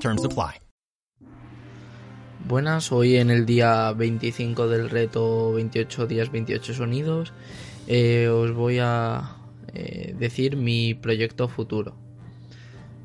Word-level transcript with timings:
Terms 0.00 0.24
apply. 0.24 0.60
Buenas, 2.46 2.92
hoy 2.92 3.16
en 3.16 3.30
el 3.30 3.46
día 3.46 3.92
25 3.92 4.68
del 4.68 4.90
reto 4.90 5.52
28 5.54 6.06
días 6.06 6.30
28 6.30 6.74
sonidos 6.74 7.32
eh, 7.86 8.28
os 8.28 8.52
voy 8.52 8.78
a 8.80 9.36
eh, 9.72 10.14
decir 10.18 10.56
mi 10.56 10.94
proyecto 10.94 11.48
futuro. 11.48 11.94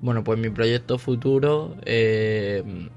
Bueno, 0.01 0.23
pues 0.23 0.39
mi 0.39 0.49
proyecto 0.49 0.98
futuro 0.98 1.75
eh, 1.85 2.89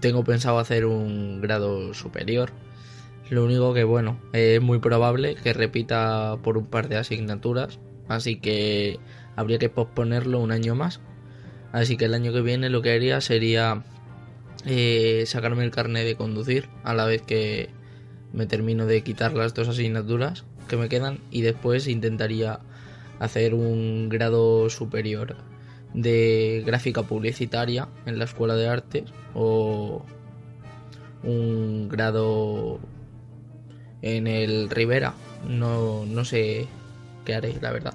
tengo 0.00 0.24
pensado 0.24 0.58
hacer 0.58 0.86
un 0.86 1.40
grado 1.40 1.92
superior. 1.94 2.52
Lo 3.28 3.44
único 3.44 3.74
que, 3.74 3.84
bueno, 3.84 4.18
es 4.32 4.60
muy 4.60 4.78
probable 4.78 5.36
que 5.36 5.52
repita 5.52 6.38
por 6.42 6.56
un 6.56 6.66
par 6.66 6.88
de 6.88 6.96
asignaturas, 6.96 7.78
así 8.08 8.36
que 8.36 8.98
habría 9.36 9.58
que 9.58 9.68
posponerlo 9.68 10.40
un 10.40 10.50
año 10.50 10.74
más. 10.74 11.00
Así 11.72 11.96
que 11.96 12.06
el 12.06 12.14
año 12.14 12.32
que 12.32 12.40
viene 12.40 12.68
lo 12.68 12.82
que 12.82 12.92
haría 12.92 13.20
sería 13.20 13.82
eh, 14.66 15.24
sacarme 15.26 15.64
el 15.64 15.70
carnet 15.70 16.04
de 16.04 16.16
conducir 16.16 16.68
a 16.84 16.94
la 16.94 17.06
vez 17.06 17.22
que 17.22 17.70
me 18.32 18.46
termino 18.46 18.86
de 18.86 19.02
quitar 19.02 19.32
las 19.34 19.54
dos 19.54 19.68
asignaturas 19.68 20.44
que 20.68 20.76
me 20.76 20.88
quedan 20.88 21.18
y 21.30 21.42
después 21.42 21.88
intentaría 21.88 22.60
hacer 23.18 23.54
un 23.54 24.08
grado 24.08 24.70
superior 24.70 25.36
de 25.94 26.62
gráfica 26.64 27.02
publicitaria 27.02 27.88
en 28.06 28.18
la 28.18 28.24
escuela 28.24 28.54
de 28.54 28.68
artes 28.68 29.04
o 29.34 30.04
un 31.22 31.88
grado 31.88 32.80
en 34.02 34.26
el 34.26 34.70
Rivera. 34.70 35.14
No, 35.48 36.06
no 36.06 36.24
sé 36.24 36.66
qué 37.24 37.34
haré, 37.34 37.54
la 37.60 37.72
verdad. 37.72 37.94